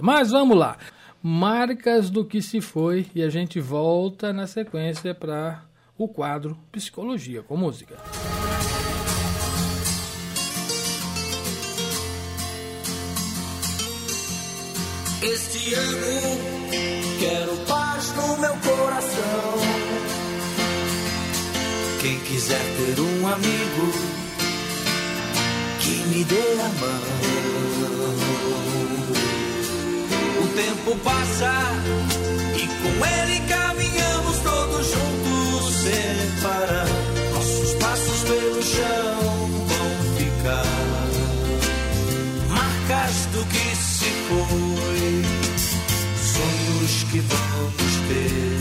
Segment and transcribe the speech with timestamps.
[0.00, 0.02] nada.
[0.02, 0.76] Mas vamos lá.
[1.22, 5.64] Marcas do que se foi e a gente volta na sequência para
[5.96, 7.96] o quadro Psicologia com Música.
[15.20, 16.38] Este ano
[17.18, 19.54] quero paz no meu coração.
[22.00, 23.92] Quem quiser ter um amigo
[25.80, 27.67] que me dê a mão.
[30.58, 31.54] Tempo passa
[32.56, 36.88] e com ele caminhamos todos juntos sem parar.
[37.32, 39.20] Nossos passos pelo chão
[39.68, 40.64] vão ficar
[42.48, 45.24] marcas do que se foi,
[46.34, 48.58] sonhos que vamos ter.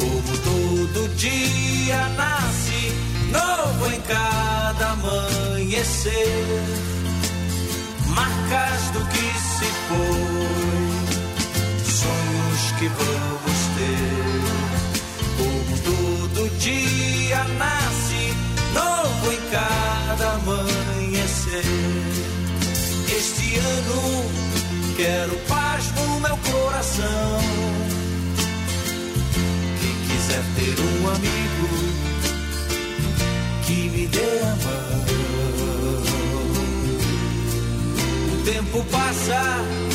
[0.00, 2.94] Como todo dia nasce
[3.30, 6.48] novo em cada amanhecer,
[8.06, 10.77] marcas do que se foi,
[12.78, 14.38] que vamos ter.
[15.36, 18.34] Como todo dia nasce
[18.72, 21.64] novo em cada amanhecer.
[23.16, 24.24] Este ano
[24.96, 27.40] quero paz no meu coração.
[29.80, 31.68] Quem quiser ter um amigo
[33.66, 34.88] que me dê a mão.
[38.32, 39.87] O tempo passa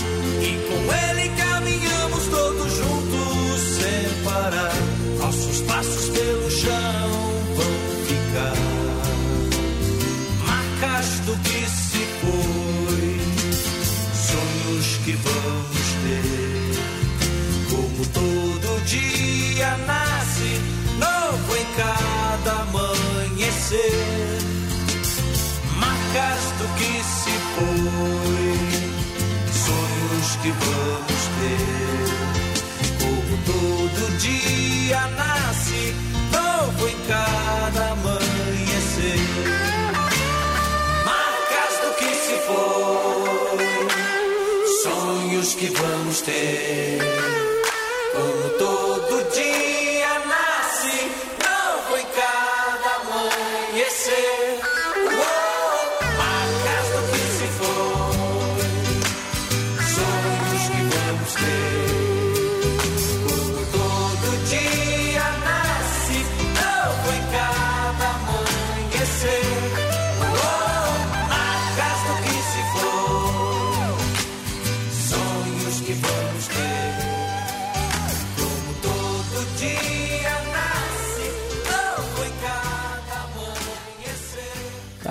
[30.44, 32.06] que vamos ter.
[33.00, 35.96] Como todo dia nasce
[36.34, 39.22] novo em cada amanhecer.
[41.06, 43.68] Marcas do que se foi,
[44.84, 47.00] sonhos que vamos ter.
[48.12, 48.93] Como todo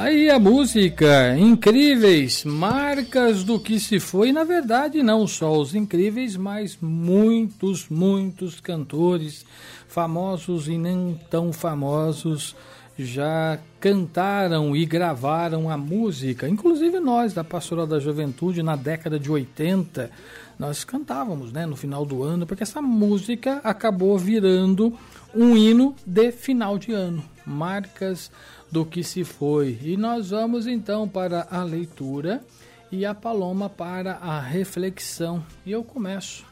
[0.02, 4.32] Aí a música, incríveis, marcas do que se foi.
[4.32, 9.46] Na verdade, não só os incríveis, mas muitos, muitos cantores,
[9.86, 12.56] famosos e nem tão famosos,
[12.98, 16.48] já cantaram e gravaram a música.
[16.48, 20.10] Inclusive nós, da Pastoral da Juventude, na década de 80,
[20.58, 24.98] nós cantávamos né, no final do ano, porque essa música acabou virando
[25.32, 27.22] um hino de final de ano.
[27.46, 28.32] Marcas
[28.72, 29.78] do que se foi.
[29.82, 32.42] E nós vamos então para a leitura
[32.90, 35.44] e a Paloma para a reflexão.
[35.64, 36.44] E eu começo.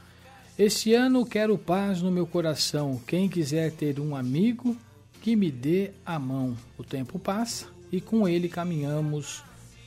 [0.59, 3.01] Este ano quero paz no meu coração.
[3.07, 4.77] Quem quiser ter um amigo,
[5.23, 6.55] que me dê a mão.
[6.77, 9.43] O tempo passa e com ele caminhamos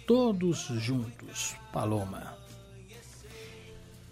[0.07, 1.55] todos juntos.
[1.71, 2.42] Paloma.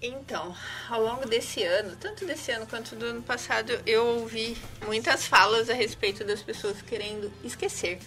[0.01, 0.55] Então,
[0.89, 4.57] ao longo desse ano, tanto desse ano quanto do ano passado, eu ouvi
[4.87, 7.99] muitas falas a respeito das pessoas querendo esquecer,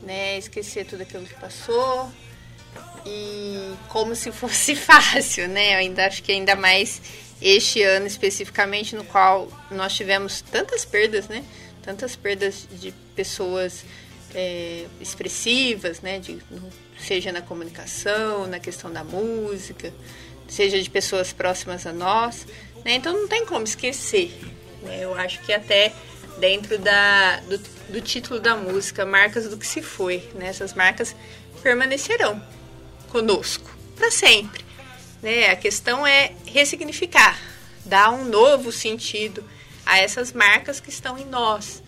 [0.00, 0.38] né?
[0.38, 2.10] Esquecer tudo aquilo que passou
[3.04, 5.74] e como se fosse fácil, né?
[5.74, 7.02] Eu ainda acho que ainda mais
[7.42, 11.44] este ano especificamente no qual nós tivemos tantas perdas, né?
[11.82, 13.84] Tantas perdas de pessoas
[14.34, 16.20] é, expressivas, né?
[16.20, 16.38] De,
[16.98, 19.92] seja na comunicação, na questão da música,
[20.48, 22.46] seja de pessoas próximas a nós,
[22.84, 22.94] né?
[22.94, 24.32] Então não tem como esquecer.
[24.82, 25.00] Né?
[25.02, 25.92] Eu acho que até
[26.38, 30.48] dentro da, do, do, título da música, marcas do que se foi, né?
[30.48, 31.14] Essas marcas
[31.62, 32.40] permanecerão
[33.08, 34.64] conosco para sempre.
[35.22, 35.48] Né?
[35.50, 37.38] A questão é ressignificar,
[37.84, 39.42] dar um novo sentido
[39.84, 41.82] a essas marcas que estão em nós,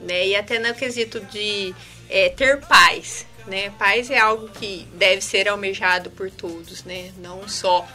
[0.00, 0.28] né?
[0.28, 1.74] E até no quesito de
[2.08, 3.70] é, ter paz, né?
[3.78, 7.12] Paz é algo que deve ser almejado por todos, né?
[7.18, 7.86] Não só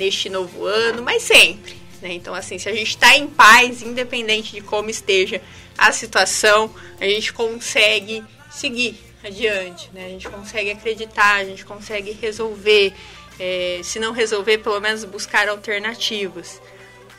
[0.00, 1.74] neste novo ano, mas sempre.
[2.00, 2.14] Né?
[2.14, 5.42] Então, assim, se a gente está em paz, independente de como esteja
[5.76, 10.06] a situação, a gente consegue seguir adiante, né?
[10.06, 12.94] A gente consegue acreditar, a gente consegue resolver,
[13.42, 16.60] É, se não resolver, pelo menos buscar alternativas.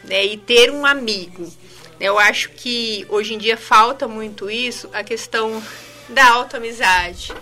[0.04, 0.26] Né?
[0.26, 1.52] E ter um amigo.
[2.00, 5.62] Eu acho que hoje em dia falta muito isso, a questão
[6.10, 7.34] da autoamizade.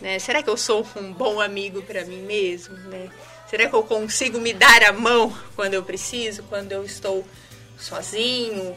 [0.00, 0.18] Né?
[0.18, 2.76] Será que eu sou um bom amigo para mim mesmo?
[2.92, 3.08] Né?
[3.50, 7.26] Será que eu consigo me dar a mão quando eu preciso, quando eu estou
[7.76, 8.76] sozinho?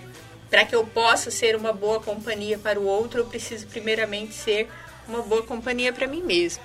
[0.50, 4.68] Para que eu possa ser uma boa companhia para o outro, eu preciso primeiramente ser
[5.08, 6.64] uma boa companhia para mim mesmo.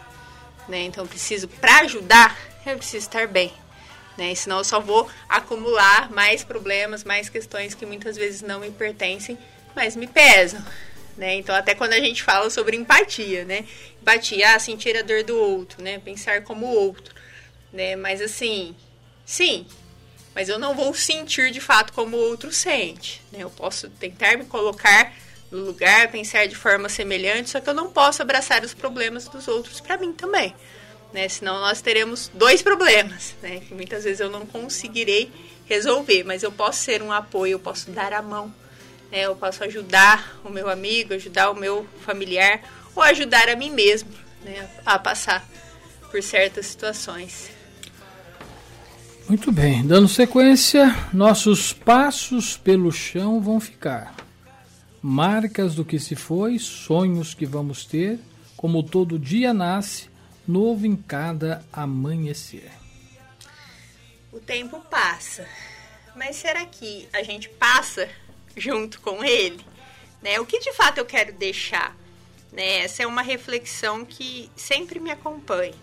[0.67, 0.85] Né?
[0.85, 2.35] Então, eu preciso, para ajudar,
[2.65, 3.53] eu preciso estar bem.
[4.17, 4.35] Né?
[4.35, 9.37] Senão, eu só vou acumular mais problemas, mais questões que muitas vezes não me pertencem,
[9.77, 10.65] mas me pesam.
[11.15, 11.35] Né?
[11.35, 13.67] Então, até quando a gente fala sobre empatia, né?
[14.01, 15.99] Empatia, ah, sentir a dor do outro, né?
[15.99, 17.18] Pensar como o outro,
[17.73, 17.97] né?
[17.97, 18.75] Mas assim,
[19.25, 19.67] sim,
[20.35, 23.41] mas eu não vou sentir de fato como o outro sente, né?
[23.43, 25.13] Eu posso tentar me colocar
[25.51, 29.49] no lugar, pensar de forma semelhante, só que eu não posso abraçar os problemas dos
[29.49, 30.55] outros para mim também,
[31.13, 31.29] né?
[31.29, 33.61] Senão nós teremos dois problemas, né?
[33.61, 35.31] Que muitas vezes eu não conseguirei
[35.67, 38.53] resolver, mas eu posso ser um apoio, eu posso dar a mão
[39.11, 39.21] né?
[39.23, 42.61] Eu posso ajudar o meu amigo, ajudar o meu familiar
[42.95, 44.11] ou ajudar a mim mesmo
[44.43, 44.69] né?
[44.85, 45.47] a passar
[46.11, 47.51] por certas situações.
[49.29, 54.17] Muito bem, dando sequência, nossos passos pelo chão vão ficar.
[55.03, 58.19] Marcas do que se foi, sonhos que vamos ter,
[58.57, 60.09] como todo dia nasce,
[60.47, 62.71] novo em cada amanhecer.
[64.33, 65.47] O tempo passa,
[66.17, 68.09] mas será que a gente passa
[68.57, 69.61] junto com ele?
[70.23, 70.41] Né?
[70.41, 71.95] O que de fato eu quero deixar?
[72.51, 72.79] Né?
[72.79, 75.75] Essa é uma reflexão que sempre me acompanha.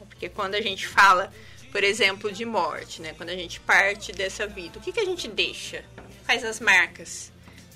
[0.00, 1.32] Porque quando a gente fala,
[1.70, 3.14] por exemplo, de morte, né?
[3.16, 5.84] quando a gente parte dessa vida, o que, que a gente deixa?
[6.24, 7.30] Faz as marcas.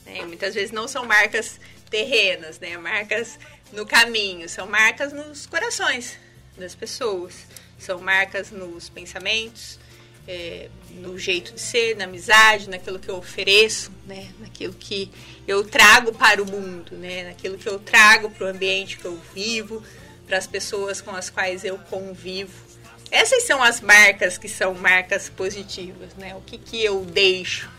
[0.07, 0.23] Né?
[0.25, 1.61] Muitas vezes não são marcas
[1.91, 2.77] terrenas, né?
[2.79, 3.39] marcas
[3.73, 6.19] no caminho, são marcas nos corações
[6.57, 7.47] das pessoas,
[7.79, 9.79] são marcas nos pensamentos,
[10.27, 14.31] é, no jeito de ser, na amizade, naquilo que eu ofereço, né?
[14.39, 15.11] naquilo que
[15.47, 17.25] eu trago para o mundo, né?
[17.25, 19.83] naquilo que eu trago para o ambiente que eu vivo,
[20.27, 22.72] para as pessoas com as quais eu convivo.
[23.13, 26.35] Essas são as marcas que são marcas positivas, né?
[26.35, 27.71] O que, que eu deixo,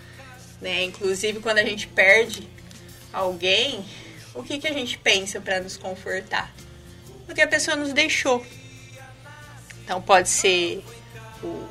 [0.62, 0.84] né?
[0.84, 2.48] Inclusive quando a gente perde
[3.12, 3.84] alguém,
[4.36, 6.54] o que, que a gente pensa para nos confortar?
[7.28, 8.46] O que a pessoa nos deixou.
[9.84, 10.84] Então pode ser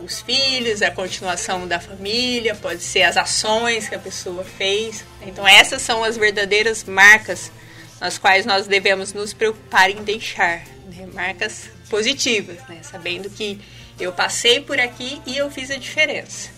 [0.05, 5.05] os filhos, a continuação da família, pode ser as ações que a pessoa fez.
[5.23, 7.53] Então essas são as verdadeiras marcas
[8.00, 11.06] nas quais nós devemos nos preocupar em deixar, né?
[11.14, 12.79] marcas positivas, né?
[12.81, 13.61] sabendo que
[14.00, 16.49] eu passei por aqui e eu fiz a diferença.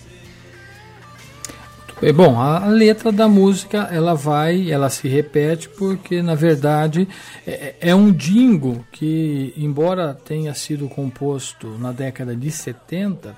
[2.01, 7.09] É bom, a letra da música ela vai, ela se repete porque na verdade
[7.45, 13.35] é, é, um dingo que, embora tenha sido composto na década de 70,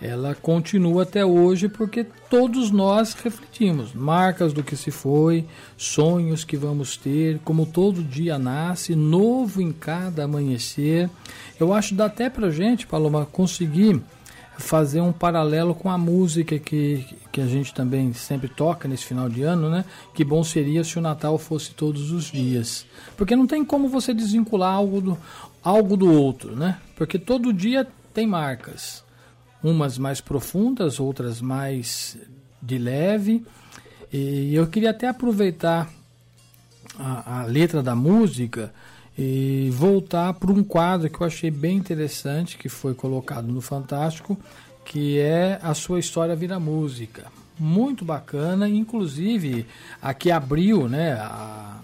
[0.00, 5.44] ela continua até hoje porque todos nós refletimos marcas do que se foi,
[5.76, 11.10] sonhos que vamos ter, como todo dia nasce, novo em cada amanhecer.
[11.58, 14.00] Eu acho que dá até pra gente, Paloma, conseguir
[14.60, 19.28] fazer um paralelo com a música que, que a gente também sempre toca nesse final
[19.28, 19.84] de ano, né?
[20.14, 22.86] Que bom seria se o Natal fosse todos os dias.
[23.16, 25.18] Porque não tem como você desvincular algo do,
[25.62, 26.78] algo do outro, né?
[26.94, 29.02] Porque todo dia tem marcas.
[29.62, 32.16] Umas mais profundas, outras mais
[32.62, 33.44] de leve.
[34.12, 35.90] E eu queria até aproveitar
[36.98, 38.72] a, a letra da música
[39.16, 44.38] e voltar para um quadro que eu achei bem interessante, que foi colocado no Fantástico,
[44.84, 47.26] que é A Sua História Vira Música.
[47.58, 49.66] Muito bacana, inclusive
[50.00, 51.78] aqui abriu né, a,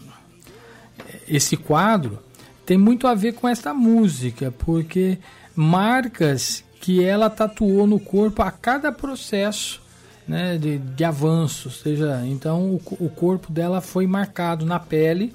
[1.28, 2.18] esse quadro,
[2.64, 5.18] tem muito a ver com essa música, porque
[5.54, 9.82] marcas que ela tatuou no corpo a cada processo
[10.24, 15.34] né, de, de avanço, seja, então o, o corpo dela foi marcado na pele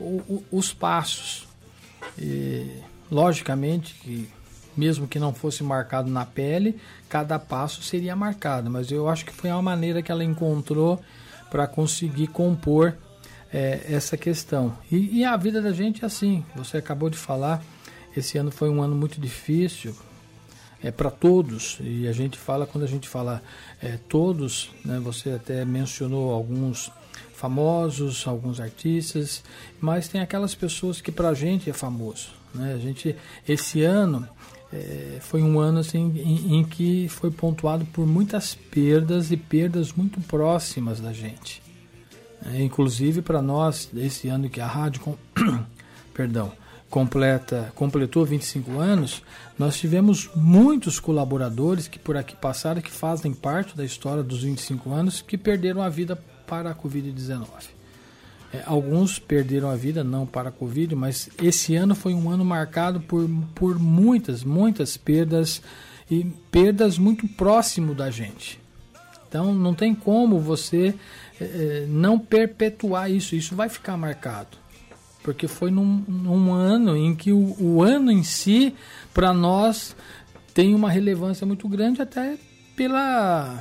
[0.00, 1.46] o, o, os passos.
[2.18, 4.26] E, logicamente que
[4.74, 9.34] mesmo que não fosse marcado na pele, cada passo seria marcado, mas eu acho que
[9.34, 10.98] foi uma maneira que ela encontrou
[11.50, 12.96] para conseguir compor
[13.52, 14.74] é, essa questão.
[14.90, 17.62] E, e, a vida da gente é assim, você acabou de falar,
[18.16, 19.94] esse ano foi um ano muito difícil
[20.82, 23.42] é, para todos, e a gente fala, quando a gente fala
[23.82, 26.90] é, todos, né, você até mencionou alguns
[27.34, 29.42] famosos, alguns artistas,
[29.80, 32.30] mas tem aquelas pessoas que para a gente é famoso.
[32.54, 32.74] Né?
[32.74, 33.14] A gente,
[33.46, 34.26] esse ano
[34.72, 39.92] é, foi um ano assim, em, em, que foi pontuado por muitas perdas e perdas
[39.92, 41.62] muito próximas da gente.
[42.52, 45.16] É, inclusive para nós, esse ano que a rádio, com,
[46.14, 46.52] perdão,
[46.96, 49.22] completa, completou 25 anos,
[49.58, 54.90] nós tivemos muitos colaboradores que por aqui passaram, que fazem parte da história dos 25
[54.94, 57.48] anos, que perderam a vida para a Covid-19.
[58.50, 62.46] É, alguns perderam a vida não para a Covid, mas esse ano foi um ano
[62.46, 65.60] marcado por, por muitas, muitas perdas
[66.10, 68.58] e perdas muito próximo da gente.
[69.28, 70.94] Então não tem como você
[71.38, 74.64] é, não perpetuar isso, isso vai ficar marcado
[75.26, 78.72] porque foi num, num ano em que o, o ano em si,
[79.12, 79.96] para nós,
[80.54, 82.38] tem uma relevância muito grande, até
[82.76, 83.60] pela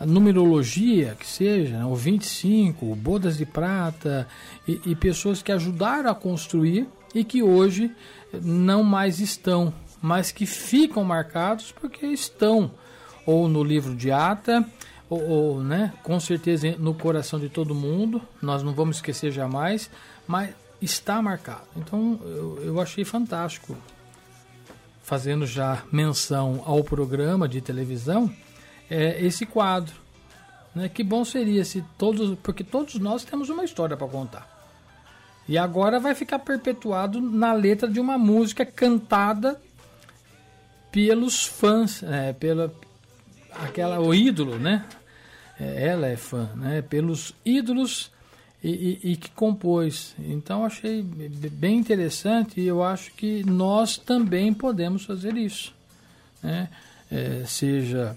[0.00, 1.84] numerologia que seja, né?
[1.86, 4.28] o 25, o Bodas de Prata,
[4.68, 7.90] e, e pessoas que ajudaram a construir e que hoje
[8.42, 9.72] não mais estão,
[10.02, 12.70] mas que ficam marcados porque estão
[13.24, 14.62] ou no livro de ata,
[15.08, 19.90] ou, ou, né, com certeza no coração de todo mundo, nós não vamos esquecer jamais,
[20.26, 20.50] mas
[20.80, 21.66] está marcado.
[21.76, 23.76] Então eu, eu achei fantástico,
[25.02, 28.32] fazendo já menção ao programa de televisão,
[28.90, 29.94] é, esse quadro.
[30.74, 30.88] Né?
[30.88, 32.38] Que bom seria se todos.
[32.42, 34.56] Porque todos nós temos uma história para contar.
[35.48, 39.58] E agora vai ficar perpetuado na letra de uma música cantada
[40.92, 42.72] pelos fãs, é, pela
[43.50, 44.84] aquela o ídolo, né?
[45.58, 46.82] É, ela é fã, né?
[46.82, 48.10] Pelos ídolos
[48.62, 50.14] e, e, e, que compôs.
[50.18, 55.72] Então achei bem interessante e eu acho que nós também podemos fazer isso.
[56.42, 56.68] Né?
[57.10, 58.16] É, seja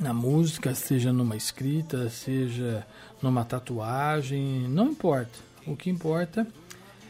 [0.00, 2.86] na música, seja numa escrita, seja
[3.20, 5.38] numa tatuagem, não importa.
[5.66, 6.46] O que importa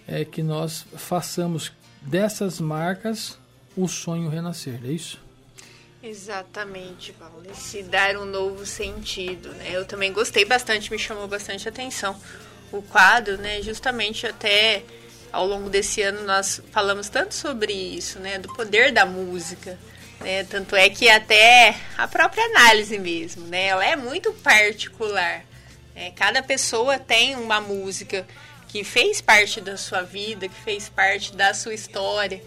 [0.06, 1.72] é que nós façamos
[2.02, 3.38] dessas marcas
[3.76, 5.18] o sonho renascer, é isso?
[6.02, 7.44] Exatamente, Paulo.
[7.48, 9.70] E se dar um novo sentido, né?
[9.70, 12.20] Eu também gostei bastante, me chamou bastante atenção
[12.72, 13.62] o quadro, né?
[13.62, 14.82] Justamente até
[15.30, 18.38] ao longo desse ano nós falamos tanto sobre isso, né?
[18.38, 19.78] Do poder da música,
[20.20, 20.42] né?
[20.44, 23.66] Tanto é que até a própria análise mesmo, né?
[23.66, 25.44] Ela é muito particular.
[25.94, 26.10] Né?
[26.16, 28.26] Cada pessoa tem uma música
[28.66, 32.42] que fez parte da sua vida, que fez parte da sua história,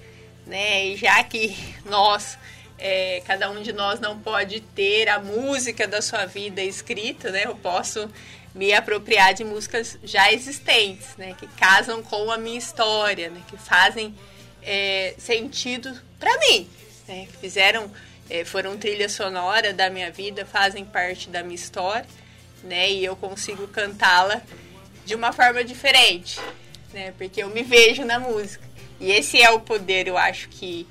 [0.46, 0.88] né?
[0.88, 2.38] E já que nós
[2.78, 7.44] é, cada um de nós não pode ter a música da sua vida escrita, né?
[7.46, 8.10] Eu posso
[8.54, 11.36] me apropriar de músicas já existentes, né?
[11.38, 13.42] Que casam com a minha história, né?
[13.48, 14.16] Que fazem
[14.62, 16.70] é, sentido para mim,
[17.08, 17.28] né?
[17.32, 17.92] Que fizeram,
[18.30, 22.08] é, foram trilha sonora da minha vida, fazem parte da minha história,
[22.64, 22.90] né?
[22.90, 24.42] E eu consigo cantá-la
[25.06, 26.40] de uma forma diferente,
[26.94, 27.14] né?
[27.18, 28.66] Porque eu me vejo na música.
[29.00, 30.88] E esse é o poder, eu acho que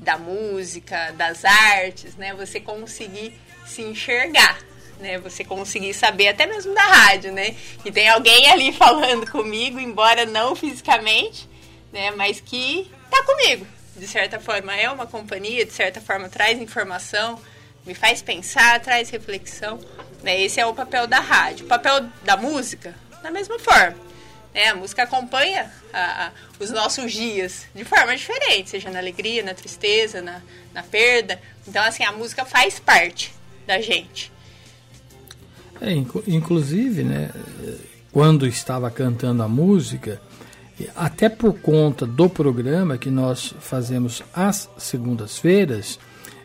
[0.00, 2.34] da música, das artes, né?
[2.34, 4.58] Você conseguir se enxergar,
[4.98, 5.18] né?
[5.18, 7.54] Você conseguir saber até mesmo da rádio, né?
[7.82, 11.48] Que tem alguém ali falando comigo, embora não fisicamente,
[11.92, 12.10] né?
[12.12, 13.66] Mas que tá comigo.
[13.96, 17.38] De certa forma é uma companhia, de certa forma traz informação,
[17.84, 19.78] me faz pensar, traz reflexão.
[20.22, 20.40] Né?
[20.40, 21.66] Esse é o papel da rádio.
[21.66, 24.09] O papel da música, da mesma forma
[24.54, 24.68] né?
[24.68, 29.54] A música acompanha a, a, os nossos dias de forma diferente, seja na alegria, na
[29.54, 30.40] tristeza, na,
[30.72, 31.40] na perda.
[31.66, 33.32] Então, assim, a música faz parte
[33.66, 34.32] da gente.
[35.80, 35.92] É,
[36.26, 37.30] inclusive, né,
[38.12, 40.20] quando estava cantando a música,
[40.96, 45.98] até por conta do programa que nós fazemos às segundas-feiras,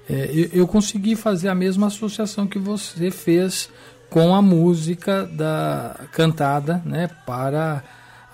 [0.09, 3.69] é, eu, eu, consegui fazer a mesma associação que você fez
[4.09, 7.83] com a música da cantada né, para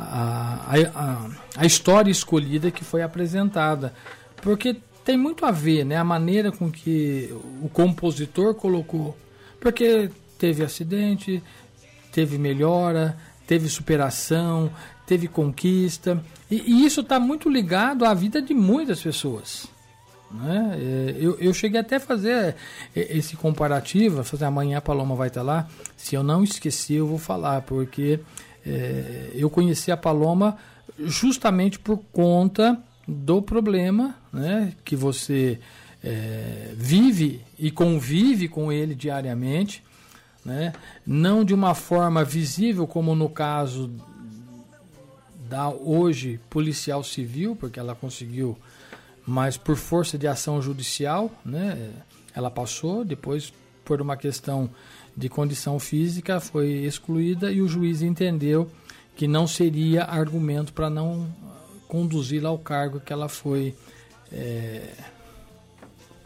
[0.01, 3.93] a, a, a história escolhida que foi apresentada.
[4.41, 7.29] Porque tem muito a ver né, a maneira com que
[7.62, 9.17] o compositor colocou.
[9.60, 11.41] Porque teve acidente,
[12.12, 14.72] teve melhora, teve superação,
[15.05, 16.24] teve conquista.
[16.50, 19.67] E, e isso está muito ligado à vida de muitas pessoas.
[20.34, 20.77] Né?
[20.79, 22.55] É, eu, eu cheguei até a fazer
[22.96, 25.67] é, esse comparativo, fazer amanhã a Paloma vai estar lá.
[25.98, 28.20] Se eu não esqueci, eu vou falar, porque
[28.65, 30.58] é, eu conheci a Paloma
[31.00, 32.77] justamente por conta
[33.08, 35.60] do problema né, que você
[36.03, 39.84] é, vive e convive com ele diariamente,
[40.44, 40.74] né,
[41.06, 43.91] não de uma forma visível, como no caso
[45.50, 48.58] da hoje policial civil, porque ela conseguiu,
[49.25, 51.91] mas por força de ação judicial, né,
[52.34, 53.53] ela passou, depois
[53.84, 54.70] por uma questão
[55.15, 58.70] de condição física foi excluída e o juiz entendeu
[59.15, 61.27] que não seria argumento para não
[61.88, 63.75] conduzi-la ao cargo que ela foi
[64.32, 64.94] é,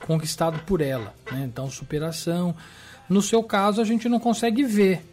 [0.06, 1.14] conquistado por ela.
[1.32, 1.44] Né?
[1.46, 2.56] Então, superação.
[3.10, 5.04] No seu caso, a gente não consegue ver,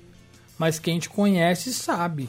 [0.58, 2.28] mas quem te conhece sabe.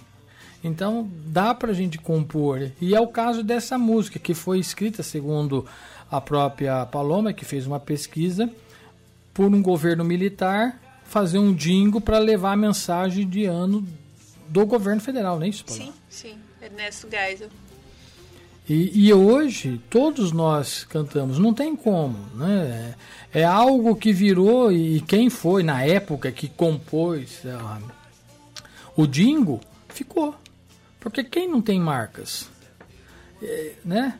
[0.63, 2.71] Então dá para a gente compor.
[2.79, 5.65] E é o caso dessa música que foi escrita segundo
[6.09, 8.49] a própria Paloma, que fez uma pesquisa
[9.33, 10.79] por um governo militar
[11.13, 13.87] fazer um dingo para levar a mensagem de ano
[14.49, 15.63] do governo federal, não é isso?
[15.67, 16.35] Sim, sim.
[16.59, 17.49] Ernesto Geisel.
[18.67, 22.95] E, e, hoje todos nós cantamos, não tem como, né?
[23.31, 27.43] É algo que virou e quem foi na época que compôs
[28.95, 30.33] o Dingo ficou,
[30.99, 32.49] porque quem não tem marcas,
[33.39, 34.19] é, né?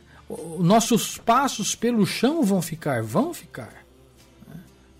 [0.58, 3.83] Nossos passos pelo chão vão ficar, vão ficar.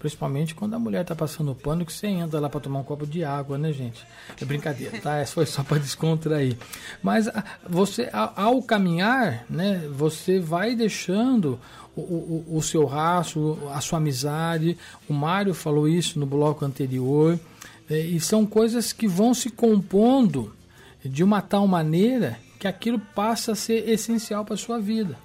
[0.04, 3.06] Principalmente quando a mulher tá passando pano que você entra lá para tomar um copo
[3.06, 4.04] de água, né, gente?
[4.38, 5.16] É brincadeira, tá?
[5.16, 6.58] Essa foi só para descontrair.
[7.02, 11.58] Mas ah, você, ao caminhar, né, você vai deixando
[11.96, 14.76] o, o, o seu rastro, a sua amizade.
[15.08, 17.40] O Mário falou isso no bloco anterior.
[17.88, 20.54] É, e são coisas que vão se compondo
[21.02, 25.16] de uma tal maneira que aquilo passa a ser essencial para sua vida.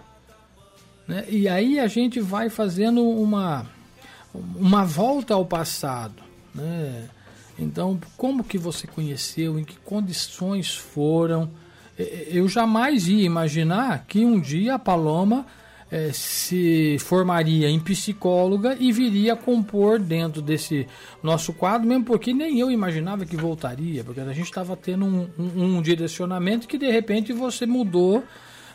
[1.05, 1.25] Né?
[1.27, 3.67] E aí a gente vai fazendo uma
[4.33, 7.09] uma volta ao passado, né?
[7.57, 11.49] Então, como que você conheceu, em que condições foram?
[11.97, 15.45] Eu jamais ia imaginar que um dia a Paloma
[15.91, 20.87] é, se formaria em psicóloga e viria compor dentro desse
[21.21, 25.27] nosso quadro, mesmo porque nem eu imaginava que voltaria, porque a gente estava tendo um,
[25.37, 28.23] um, um, direcionamento que de repente você mudou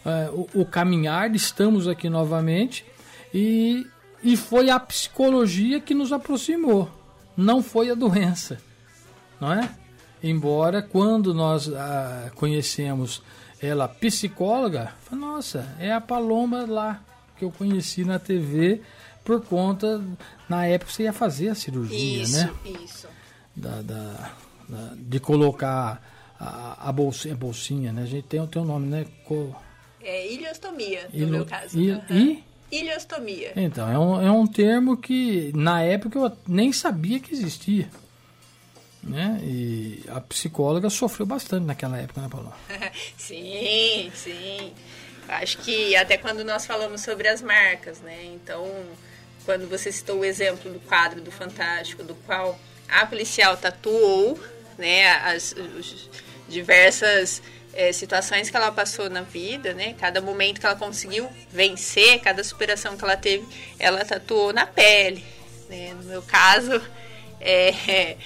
[0.04, 2.84] é, o, o caminhar, estamos aqui novamente
[3.32, 3.86] e
[4.24, 6.90] e foi a psicologia que nos aproximou,
[7.36, 8.58] não foi a doença,
[9.38, 9.70] não é?
[10.22, 13.22] Embora quando nós ah, conhecemos
[13.60, 17.04] ela psicóloga, nossa, é a Paloma lá
[17.36, 18.80] que eu conheci na TV
[19.22, 20.02] por conta
[20.48, 22.50] na época você ia fazer a cirurgia, isso, né?
[22.82, 23.08] Isso.
[23.54, 24.32] Da, da,
[24.68, 26.02] da, de colocar
[26.38, 28.02] a, a, bolsinha, a bolsinha, né?
[28.02, 29.06] A gente tem, tem um nome, né?
[29.24, 29.54] Co...
[30.02, 31.78] É iliostomia, no meu caso.
[31.78, 32.02] E, uhum.
[32.10, 33.52] e Iliostomia.
[33.56, 37.88] Então, é um, é um termo que na época eu nem sabia que existia.
[39.02, 39.38] Né?
[39.42, 42.52] E a psicóloga sofreu bastante naquela época, né, Paulo?
[43.18, 44.72] sim, sim.
[45.28, 48.24] Acho que até quando nós falamos sobre as marcas, né?
[48.34, 48.66] Então,
[49.44, 54.38] quando você citou o exemplo do quadro do Fantástico, do qual a policial tatuou,
[54.78, 56.08] né, as, as
[56.48, 57.42] diversas
[57.74, 59.94] é, situações que ela passou na vida, né?
[59.98, 63.46] Cada momento que ela conseguiu vencer, cada superação que ela teve,
[63.78, 65.24] ela tatuou na pele.
[65.68, 65.92] Né?
[65.94, 66.80] No meu caso,
[67.40, 68.16] é,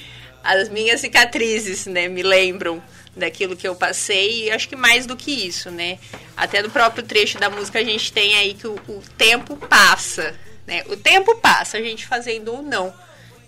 [0.42, 2.08] as minhas cicatrizes, né?
[2.08, 2.82] Me lembram
[3.16, 5.98] daquilo que eu passei e acho que mais do que isso, né?
[6.36, 10.34] Até no próprio trecho da música a gente tem aí que o, o tempo passa,
[10.66, 10.84] né?
[10.88, 12.94] O tempo passa, a gente fazendo ou não,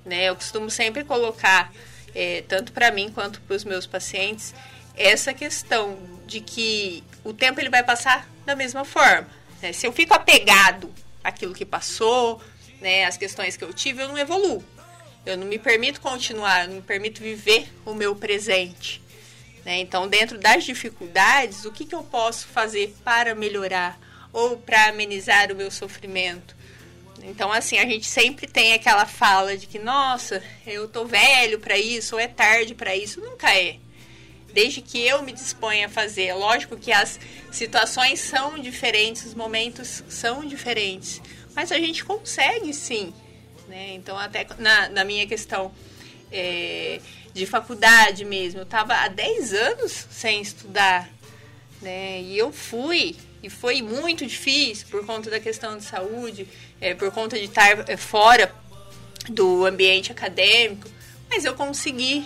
[0.05, 0.29] né?
[0.29, 1.73] Eu costumo sempre colocar,
[2.15, 4.55] é, tanto para mim quanto para os meus pacientes,
[5.01, 9.27] essa questão de que o tempo ele vai passar da mesma forma.
[9.63, 9.73] Né?
[9.73, 10.93] Se eu fico apegado
[11.25, 12.41] àquilo que passou,
[12.81, 14.63] né, as questões que eu tive, eu não evoluo.
[15.25, 19.03] Eu não me permito continuar, eu não me permito viver o meu presente.
[19.65, 19.79] Né?
[19.79, 23.99] Então, dentro das dificuldades, o que, que eu posso fazer para melhorar
[24.33, 26.55] ou para amenizar o meu sofrimento?
[27.23, 31.79] Então, assim, a gente sempre tem aquela fala de que, nossa, eu tô velho para
[31.79, 33.21] isso, ou é tarde para isso.
[33.21, 33.77] Nunca é
[34.53, 36.33] desde que eu me disponha a fazer.
[36.35, 37.19] Lógico que as
[37.51, 41.21] situações são diferentes, os momentos são diferentes,
[41.55, 43.13] mas a gente consegue sim.
[43.69, 43.95] Né?
[43.95, 45.73] Então, até na, na minha questão
[46.33, 47.01] é,
[47.33, 51.09] de faculdade mesmo, eu estava há 10 anos sem estudar.
[51.81, 52.21] Né?
[52.23, 56.47] E eu fui, e foi muito difícil por conta da questão de saúde,
[56.81, 58.53] é, por conta de estar é, fora
[59.29, 60.89] do ambiente acadêmico,
[61.29, 62.25] mas eu consegui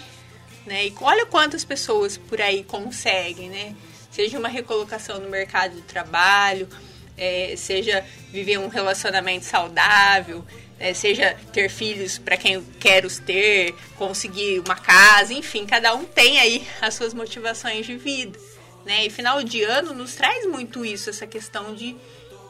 [0.67, 0.87] né?
[0.87, 3.75] E olha quantas pessoas por aí conseguem, né?
[4.11, 6.69] Seja uma recolocação no mercado de trabalho,
[7.17, 10.45] é, seja viver um relacionamento saudável,
[10.79, 16.05] é, seja ter filhos para quem quer os ter, conseguir uma casa, enfim, cada um
[16.05, 18.39] tem aí as suas motivações de vida.
[18.85, 19.07] Né?
[19.07, 21.97] E final de ano nos traz muito isso, essa questão de,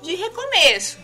[0.03, 0.99] de recomeço,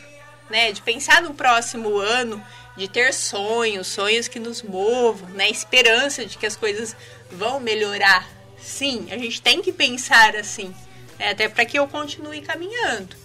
[0.48, 0.72] né?
[0.72, 2.44] de pensar no próximo ano
[2.76, 5.50] de ter sonhos, sonhos que nos movam, né?
[5.50, 6.96] Esperança de que as coisas
[7.30, 8.28] vão melhorar.
[8.58, 10.74] Sim, a gente tem que pensar assim,
[11.18, 11.30] né?
[11.30, 13.16] até para que eu continue caminhando,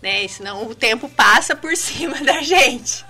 [0.00, 0.26] né?
[0.28, 3.04] Senão o tempo passa por cima da gente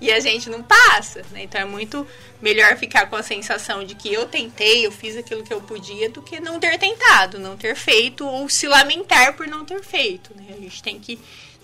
[0.00, 1.42] e a gente não passa, né?
[1.42, 2.06] Então é muito
[2.40, 6.08] melhor ficar com a sensação de que eu tentei, eu fiz aquilo que eu podia,
[6.08, 10.34] do que não ter tentado, não ter feito ou se lamentar por não ter feito,
[10.34, 10.46] né?
[10.56, 11.18] A gente tem que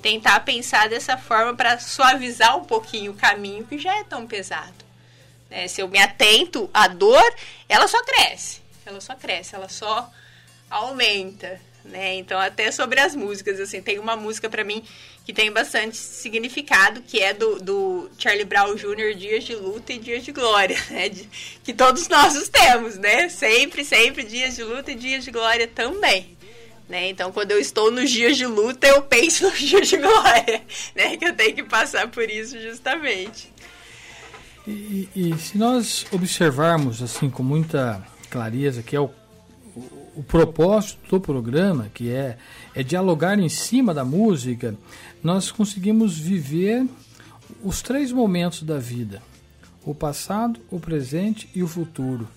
[0.06, 4.84] tentar pensar dessa forma para suavizar um pouquinho o caminho que já é tão pesado.
[5.50, 5.66] Né?
[5.66, 7.34] Se eu me atento à dor,
[7.68, 8.60] ela só cresce.
[8.84, 10.08] Ela só cresce, ela só
[10.70, 12.14] aumenta, né?
[12.14, 14.84] Então até sobre as músicas, assim, tem uma música para mim
[15.24, 19.98] que tem bastante significado, que é do, do Charlie Brown Jr., Dias de Luta e
[19.98, 21.08] Dias de Glória, né?
[21.08, 21.28] De,
[21.64, 23.28] que todos nós temos, né?
[23.28, 26.35] Sempre, sempre dias de luta e dias de glória também.
[26.88, 27.08] Né?
[27.10, 30.62] Então, quando eu estou nos dias de luta, eu penso nos dias de glória,
[30.94, 31.16] né?
[31.16, 33.52] Que eu tenho que passar por isso justamente.
[34.66, 39.10] E, e se nós observarmos assim com muita clareza que é o,
[39.76, 39.80] o,
[40.16, 42.36] o propósito do programa, que é,
[42.74, 44.76] é dialogar em cima da música,
[45.22, 46.86] nós conseguimos viver
[47.62, 49.22] os três momentos da vida:
[49.84, 52.28] o passado, o presente e o futuro.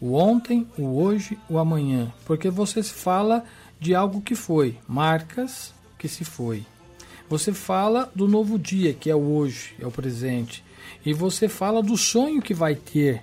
[0.00, 2.12] O ontem, o hoje, o amanhã.
[2.26, 3.44] Porque você fala
[3.84, 6.64] de algo que foi, marcas que se foi.
[7.28, 10.64] Você fala do novo dia, que é o hoje, é o presente.
[11.04, 13.22] E você fala do sonho que vai ter.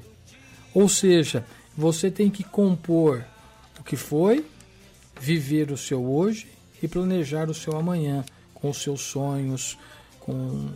[0.72, 1.44] Ou seja,
[1.76, 3.26] você tem que compor
[3.80, 4.46] o que foi,
[5.20, 6.48] viver o seu hoje
[6.82, 9.80] e planejar o seu amanhã com os seus sonhos,
[10.20, 10.70] com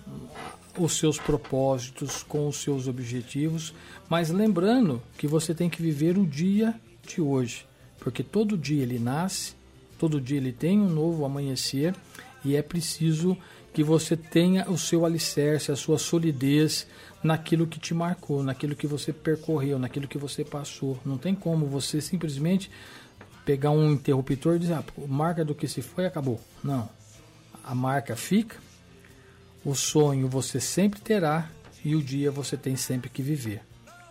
[0.80, 3.71] os seus propósitos, com os seus objetivos,
[4.10, 6.74] mas lembrando que você tem que viver o dia
[7.08, 7.67] de hoje,
[8.00, 9.54] porque todo dia ele nasce,
[9.97, 11.95] todo dia ele tem um novo amanhecer
[12.43, 13.38] e é preciso
[13.73, 16.88] que você tenha o seu alicerce, a sua solidez
[17.23, 20.97] naquilo que te marcou, naquilo que você percorreu, naquilo que você passou.
[21.05, 22.71] Não tem como você simplesmente
[23.43, 26.39] pegar um interruptor e dizer, ah, marca do que se foi acabou.
[26.63, 26.89] Não
[27.65, 28.58] a marca fica,
[29.63, 31.49] o sonho você sempre terá
[31.84, 33.62] e o dia você tem sempre que viver.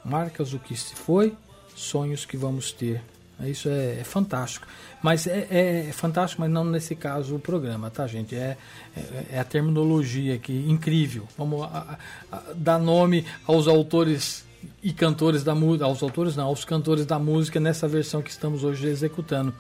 [0.05, 1.37] Marcas o que se foi,
[1.77, 3.01] sonhos que vamos ter.
[3.41, 4.67] Isso é, é fantástico.
[5.03, 8.35] Mas é, é, é, fantástico, mas não nesse caso o programa, tá, gente?
[8.35, 8.57] É,
[8.97, 11.29] é, é a terminologia aqui, incrível.
[11.37, 11.99] Vamos a,
[12.33, 14.45] a, dar nome aos autores
[14.83, 18.65] e cantores da música, aos autores não, aos cantores da música nessa versão que estamos
[18.65, 19.55] hoje executando.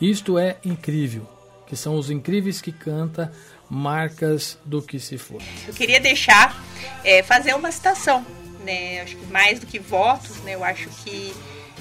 [0.00, 1.28] Isto é incrível
[1.66, 3.32] que são os incríveis que canta
[3.68, 5.42] marcas do que se for.
[5.66, 6.56] Eu queria deixar,
[7.04, 8.24] é, fazer uma citação,
[8.64, 9.00] né?
[9.02, 10.54] Acho que mais do que votos, né?
[10.54, 11.34] Eu acho que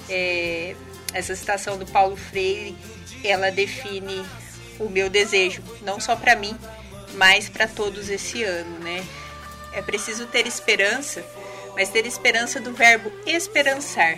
[0.09, 0.75] é,
[1.15, 2.75] essa citação do Paulo Freire,
[3.23, 4.23] ela define
[4.77, 6.55] o meu desejo, não só para mim,
[7.13, 9.01] mas para todos esse ano, né?
[9.71, 11.25] É preciso ter esperança,
[11.73, 14.17] mas ter esperança do verbo esperançar,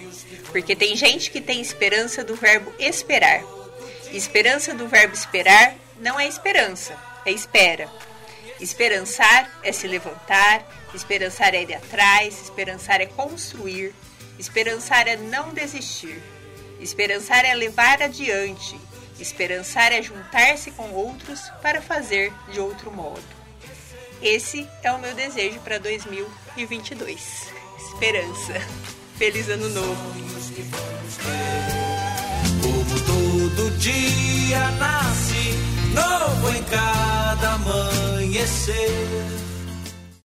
[0.52, 3.44] porque tem gente que tem esperança do verbo esperar.
[4.12, 7.88] Esperança do verbo esperar não é esperança, é espera.
[8.60, 13.94] Esperançar é se levantar, esperançar é ir atrás, esperançar é construir,
[14.40, 16.20] esperançar é não desistir,
[16.80, 18.80] esperançar é levar adiante,
[19.20, 23.38] esperançar é juntar-se com outros para fazer de outro modo.
[24.22, 27.52] Esse é o meu desejo para 2022.
[27.94, 28.54] Esperança.
[29.18, 30.28] Feliz Ano Novo.
[33.06, 35.54] Todo dia nasce
[35.94, 38.90] novo em cada amanhecer.